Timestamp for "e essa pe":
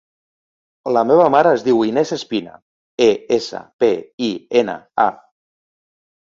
3.09-3.91